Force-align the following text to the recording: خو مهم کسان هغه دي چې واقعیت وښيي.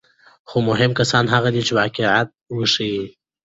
خو 0.49 0.57
مهم 0.69 0.91
کسان 0.99 1.25
هغه 1.33 1.49
دي 1.55 1.61
چې 1.67 1.73
واقعیت 1.79 2.29
وښيي. 2.57 3.03